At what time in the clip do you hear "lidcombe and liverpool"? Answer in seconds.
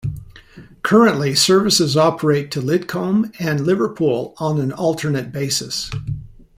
2.59-4.33